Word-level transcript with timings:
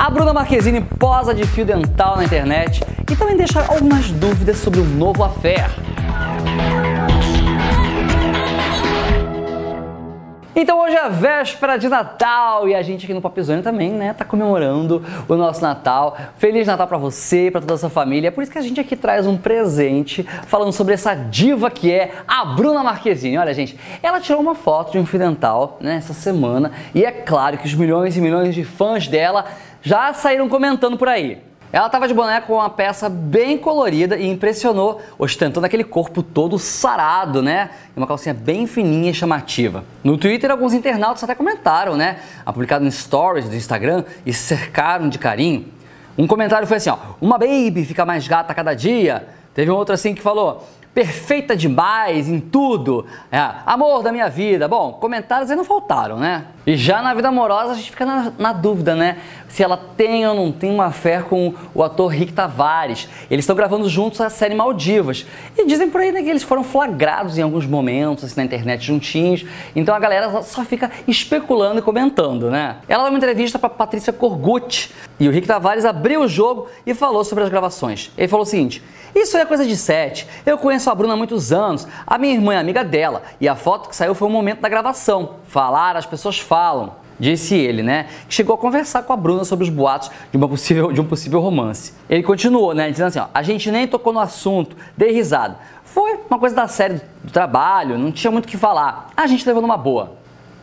A 0.00 0.08
Bruna 0.08 0.32
Marquezine 0.32 0.80
posa 0.80 1.34
de 1.34 1.46
fio 1.46 1.62
dental 1.62 2.16
na 2.16 2.24
internet 2.24 2.82
e 3.02 3.14
também 3.14 3.36
deixa 3.36 3.60
algumas 3.60 4.10
dúvidas 4.10 4.56
sobre 4.56 4.80
o 4.80 4.84
novo 4.84 5.22
affair. 5.22 5.68
Então 10.54 10.80
hoje 10.80 10.96
é 10.96 11.00
a 11.00 11.08
véspera 11.08 11.78
de 11.78 11.88
Natal 11.88 12.68
e 12.68 12.74
a 12.74 12.82
gente 12.82 13.04
aqui 13.04 13.14
no 13.14 13.20
Popzone 13.20 13.62
também, 13.62 13.92
né, 13.92 14.12
tá 14.12 14.24
comemorando 14.24 15.02
o 15.28 15.36
nosso 15.36 15.62
Natal. 15.62 16.16
Feliz 16.38 16.66
Natal 16.66 16.88
para 16.88 16.98
você 16.98 17.50
para 17.52 17.60
toda 17.60 17.74
a 17.74 17.78
sua 17.78 17.88
família. 17.88 18.28
É 18.28 18.30
por 18.32 18.42
isso 18.42 18.50
que 18.50 18.58
a 18.58 18.62
gente 18.62 18.80
aqui 18.80 18.96
traz 18.96 19.28
um 19.28 19.36
presente 19.36 20.24
falando 20.48 20.72
sobre 20.72 20.94
essa 20.94 21.14
diva 21.14 21.70
que 21.70 21.92
é 21.92 22.12
a 22.26 22.44
Bruna 22.44 22.82
Marquezine. 22.82 23.38
Olha, 23.38 23.54
gente, 23.54 23.78
ela 24.02 24.20
tirou 24.20 24.40
uma 24.40 24.56
foto 24.56 24.90
de 24.90 24.98
um 24.98 25.06
fio 25.06 25.20
dental 25.20 25.78
nessa 25.80 26.12
né, 26.12 26.18
semana 26.18 26.72
e 26.94 27.04
é 27.04 27.12
claro 27.12 27.56
que 27.56 27.66
os 27.66 27.74
milhões 27.74 28.16
e 28.16 28.20
milhões 28.20 28.52
de 28.52 28.64
fãs 28.64 29.06
dela 29.06 29.44
já 29.80 30.12
saíram 30.12 30.48
comentando 30.48 30.98
por 30.98 31.08
aí. 31.08 31.49
Ela 31.72 31.86
estava 31.86 32.08
de 32.08 32.14
boneco 32.14 32.48
com 32.48 32.54
uma 32.54 32.68
peça 32.68 33.08
bem 33.08 33.56
colorida 33.56 34.16
e 34.16 34.28
impressionou, 34.28 35.00
ostentando 35.16 35.64
aquele 35.64 35.84
corpo 35.84 36.20
todo 36.20 36.58
sarado, 36.58 37.40
né? 37.40 37.70
E 37.94 37.98
uma 37.98 38.08
calcinha 38.08 38.34
bem 38.34 38.66
fininha 38.66 39.12
e 39.12 39.14
chamativa. 39.14 39.84
No 40.02 40.18
Twitter, 40.18 40.50
alguns 40.50 40.74
internautas 40.74 41.22
até 41.22 41.34
comentaram, 41.34 41.96
né? 41.96 42.18
A 42.44 42.52
publicado 42.52 42.84
em 42.84 42.90
stories 42.90 43.48
do 43.48 43.54
Instagram 43.54 44.04
e 44.26 44.32
cercaram 44.32 45.08
de 45.08 45.18
carinho. 45.18 45.66
Um 46.18 46.26
comentário 46.26 46.66
foi 46.66 46.78
assim, 46.78 46.90
ó, 46.90 46.98
uma 47.20 47.38
baby 47.38 47.84
fica 47.84 48.04
mais 48.04 48.26
gata 48.26 48.50
a 48.50 48.54
cada 48.54 48.74
dia. 48.74 49.28
Teve 49.54 49.70
um 49.70 49.74
outro 49.74 49.94
assim 49.94 50.12
que 50.12 50.20
falou, 50.20 50.66
perfeita 50.94 51.56
demais 51.56 52.28
em 52.28 52.40
tudo, 52.40 53.06
é, 53.30 53.38
amor 53.64 54.02
da 54.02 54.10
minha 54.10 54.28
vida. 54.28 54.66
Bom, 54.66 54.92
comentários 54.94 55.50
aí 55.50 55.56
não 55.56 55.64
faltaram, 55.64 56.18
né? 56.18 56.46
E 56.66 56.76
já 56.76 57.00
na 57.00 57.14
vida 57.14 57.28
amorosa 57.28 57.72
a 57.72 57.74
gente 57.74 57.90
fica 57.90 58.04
na, 58.04 58.32
na 58.38 58.52
dúvida, 58.52 58.94
né? 58.94 59.18
Se 59.48 59.62
ela 59.62 59.76
tem 59.76 60.26
ou 60.26 60.34
não 60.34 60.52
tem 60.52 60.70
uma 60.70 60.92
fé 60.92 61.22
com 61.22 61.54
o 61.74 61.82
ator 61.82 62.08
Rick 62.08 62.32
Tavares. 62.32 63.08
Eles 63.30 63.44
estão 63.44 63.56
gravando 63.56 63.88
juntos 63.88 64.20
a 64.20 64.28
série 64.28 64.54
Maldivas. 64.54 65.26
E 65.56 65.66
dizem 65.66 65.90
por 65.90 66.00
aí 66.00 66.12
né, 66.12 66.22
que 66.22 66.28
eles 66.28 66.42
foram 66.42 66.62
flagrados 66.62 67.38
em 67.38 67.42
alguns 67.42 67.66
momentos, 67.66 68.24
assim, 68.24 68.34
na 68.36 68.44
internet 68.44 68.84
juntinhos. 68.84 69.44
Então 69.74 69.94
a 69.94 69.98
galera 69.98 70.42
só 70.42 70.64
fica 70.64 70.90
especulando 71.08 71.78
e 71.78 71.82
comentando, 71.82 72.50
né? 72.50 72.76
Ela 72.88 73.04
deu 73.04 73.12
uma 73.12 73.18
entrevista 73.18 73.58
para 73.58 73.68
Patrícia 73.68 74.12
Corgucci 74.12 74.90
e 75.18 75.28
o 75.28 75.32
Rick 75.32 75.46
Tavares 75.46 75.84
abriu 75.84 76.22
o 76.22 76.28
jogo 76.28 76.68
e 76.86 76.94
falou 76.94 77.24
sobre 77.24 77.44
as 77.44 77.50
gravações. 77.50 78.12
Ele 78.16 78.28
falou 78.28 78.44
o 78.44 78.48
seguinte: 78.48 78.82
Isso 79.14 79.36
é 79.36 79.44
coisa 79.44 79.66
de 79.66 79.76
sete. 79.76 80.26
Eu 80.46 80.58
conheço 80.58 80.79
a 80.88 80.94
Bruna 80.94 81.14
há 81.14 81.16
muitos 81.16 81.52
anos. 81.52 81.86
A 82.06 82.16
minha 82.16 82.34
irmã 82.34 82.54
é 82.54 82.58
amiga 82.58 82.82
dela. 82.82 83.22
E 83.40 83.48
a 83.48 83.54
foto 83.54 83.88
que 83.88 83.96
saiu 83.96 84.14
foi 84.14 84.28
o 84.28 84.30
momento 84.30 84.60
da 84.60 84.68
gravação. 84.68 85.36
Falar, 85.44 85.96
as 85.96 86.06
pessoas 86.06 86.38
falam. 86.38 86.94
Disse 87.18 87.54
ele, 87.54 87.82
né? 87.82 88.06
Que 88.26 88.34
chegou 88.34 88.54
a 88.54 88.58
conversar 88.58 89.02
com 89.02 89.12
a 89.12 89.16
Bruna 89.16 89.44
sobre 89.44 89.64
os 89.64 89.70
boatos 89.70 90.10
de, 90.30 90.38
uma 90.38 90.48
possível, 90.48 90.90
de 90.90 91.02
um 91.02 91.04
possível 91.04 91.38
romance. 91.40 91.92
Ele 92.08 92.22
continuou, 92.22 92.72
né? 92.72 92.90
Dizendo 92.90 93.08
assim: 93.08 93.18
ó, 93.18 93.26
a 93.34 93.42
gente 93.42 93.70
nem 93.70 93.86
tocou 93.86 94.10
no 94.10 94.20
assunto, 94.20 94.74
dei 94.96 95.12
risada. 95.12 95.58
Foi 95.84 96.18
uma 96.30 96.38
coisa 96.38 96.56
da 96.56 96.66
série 96.66 97.02
do 97.22 97.30
trabalho, 97.30 97.98
não 97.98 98.10
tinha 98.10 98.30
muito 98.30 98.46
o 98.46 98.48
que 98.48 98.56
falar. 98.56 99.10
A 99.14 99.26
gente 99.26 99.46
levou 99.46 99.60
numa 99.60 99.76
boa. 99.76 100.12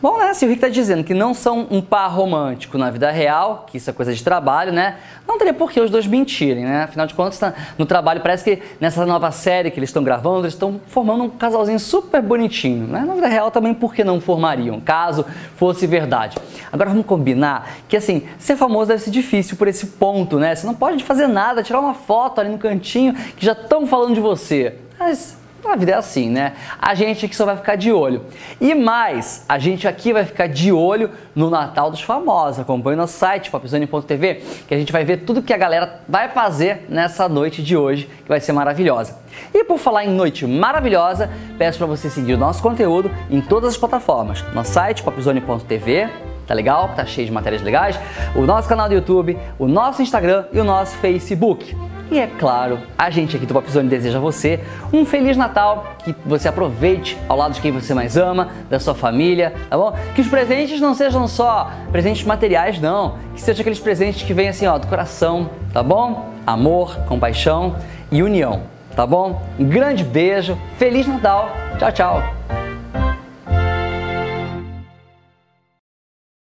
Bom, 0.00 0.16
né? 0.16 0.32
Se 0.32 0.46
o 0.46 0.48
Rick 0.48 0.60
tá 0.60 0.68
dizendo 0.68 1.02
que 1.02 1.12
não 1.12 1.34
são 1.34 1.66
um 1.72 1.82
par 1.82 2.06
romântico 2.06 2.78
na 2.78 2.88
vida 2.88 3.10
real, 3.10 3.66
que 3.66 3.78
isso 3.78 3.90
é 3.90 3.92
coisa 3.92 4.14
de 4.14 4.22
trabalho, 4.22 4.72
né? 4.72 4.96
Não 5.26 5.36
teria 5.36 5.52
por 5.52 5.72
que 5.72 5.80
os 5.80 5.90
dois 5.90 6.06
mentirem, 6.06 6.64
né? 6.64 6.84
Afinal 6.84 7.04
de 7.04 7.14
contas, 7.14 7.52
no 7.76 7.84
trabalho 7.84 8.20
parece 8.20 8.44
que 8.44 8.62
nessa 8.80 9.04
nova 9.04 9.32
série 9.32 9.72
que 9.72 9.78
eles 9.80 9.88
estão 9.88 10.04
gravando, 10.04 10.42
eles 10.42 10.54
estão 10.54 10.80
formando 10.86 11.24
um 11.24 11.28
casalzinho 11.28 11.80
super 11.80 12.22
bonitinho, 12.22 12.86
né? 12.86 13.00
Na 13.00 13.12
vida 13.14 13.26
real 13.26 13.50
também, 13.50 13.74
por 13.74 13.92
que 13.92 14.04
não 14.04 14.20
formariam, 14.20 14.80
caso 14.80 15.26
fosse 15.56 15.84
verdade? 15.84 16.38
Agora 16.70 16.90
vamos 16.90 17.04
combinar 17.04 17.68
que, 17.88 17.96
assim, 17.96 18.22
ser 18.38 18.54
famoso 18.54 18.86
deve 18.86 19.02
ser 19.02 19.10
difícil 19.10 19.56
por 19.56 19.66
esse 19.66 19.84
ponto, 19.84 20.38
né? 20.38 20.54
Você 20.54 20.64
não 20.64 20.74
pode 20.74 21.02
fazer 21.02 21.26
nada, 21.26 21.60
tirar 21.60 21.80
uma 21.80 21.94
foto 21.94 22.40
ali 22.40 22.50
no 22.50 22.58
cantinho 22.58 23.14
que 23.14 23.44
já 23.44 23.52
estão 23.52 23.84
falando 23.84 24.14
de 24.14 24.20
você. 24.20 24.76
Mas 24.96 25.36
a 25.66 25.76
vida 25.76 25.92
é 25.92 25.94
assim, 25.94 26.30
né? 26.30 26.54
A 26.80 26.94
gente 26.94 27.26
aqui 27.26 27.34
só 27.34 27.44
vai 27.44 27.56
ficar 27.56 27.76
de 27.76 27.92
olho. 27.92 28.24
E 28.60 28.74
mais, 28.74 29.44
a 29.48 29.58
gente 29.58 29.88
aqui 29.88 30.12
vai 30.12 30.24
ficar 30.24 30.46
de 30.46 30.72
olho 30.72 31.10
no 31.34 31.50
Natal 31.50 31.90
dos 31.90 32.00
Famosos. 32.00 32.60
Acompanhe 32.60 32.96
nosso 32.96 33.18
site, 33.18 33.50
popzone.tv, 33.50 34.42
que 34.66 34.74
a 34.74 34.78
gente 34.78 34.92
vai 34.92 35.04
ver 35.04 35.18
tudo 35.18 35.42
que 35.42 35.52
a 35.52 35.56
galera 35.56 36.00
vai 36.08 36.28
fazer 36.28 36.86
nessa 36.88 37.28
noite 37.28 37.62
de 37.62 37.76
hoje, 37.76 38.08
que 38.22 38.28
vai 38.28 38.40
ser 38.40 38.52
maravilhosa. 38.52 39.18
E 39.52 39.64
por 39.64 39.78
falar 39.78 40.04
em 40.04 40.10
noite 40.10 40.46
maravilhosa, 40.46 41.30
peço 41.58 41.78
para 41.78 41.86
você 41.86 42.08
seguir 42.08 42.34
o 42.34 42.38
nosso 42.38 42.62
conteúdo 42.62 43.10
em 43.30 43.40
todas 43.40 43.70
as 43.70 43.76
plataformas. 43.76 44.42
Nosso 44.54 44.72
site, 44.72 45.02
popzone.tv, 45.02 46.08
tá 46.46 46.54
legal? 46.54 46.90
Tá 46.96 47.04
cheio 47.04 47.26
de 47.26 47.32
matérias 47.32 47.62
legais. 47.62 47.98
O 48.34 48.42
nosso 48.42 48.68
canal 48.68 48.88
do 48.88 48.94
YouTube, 48.94 49.38
o 49.58 49.66
nosso 49.66 50.02
Instagram 50.02 50.46
e 50.52 50.58
o 50.58 50.64
nosso 50.64 50.96
Facebook. 50.98 51.76
E 52.10 52.18
é 52.18 52.26
claro, 52.26 52.78
a 52.96 53.10
gente 53.10 53.36
aqui 53.36 53.44
do 53.44 53.52
Popzone 53.52 53.88
deseja 53.88 54.16
a 54.16 54.20
você 54.20 54.60
um 54.92 55.04
Feliz 55.04 55.36
Natal, 55.36 55.96
que 56.02 56.14
você 56.24 56.48
aproveite 56.48 57.18
ao 57.28 57.36
lado 57.36 57.52
de 57.52 57.60
quem 57.60 57.70
você 57.70 57.92
mais 57.92 58.16
ama, 58.16 58.48
da 58.70 58.80
sua 58.80 58.94
família, 58.94 59.52
tá 59.68 59.76
bom? 59.76 59.94
Que 60.14 60.22
os 60.22 60.26
presentes 60.26 60.80
não 60.80 60.94
sejam 60.94 61.28
só 61.28 61.70
presentes 61.92 62.24
materiais, 62.24 62.80
não. 62.80 63.18
Que 63.34 63.42
sejam 63.42 63.60
aqueles 63.60 63.78
presentes 63.78 64.22
que 64.22 64.32
vêm 64.32 64.48
assim, 64.48 64.66
ó, 64.66 64.78
do 64.78 64.86
coração, 64.86 65.50
tá 65.72 65.82
bom? 65.82 66.30
Amor, 66.46 66.96
compaixão 67.06 67.76
e 68.10 68.22
união, 68.22 68.62
tá 68.96 69.06
bom? 69.06 69.42
Um 69.58 69.66
grande 69.66 70.02
beijo, 70.02 70.56
Feliz 70.78 71.06
Natal, 71.06 71.50
tchau, 71.78 71.92
tchau! 71.92 72.57